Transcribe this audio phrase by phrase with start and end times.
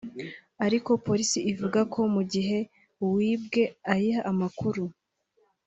[0.65, 2.57] ariko polisi ivuga ko mu gihe
[3.05, 3.61] uwibwe
[3.93, 4.83] ayihaye amakuru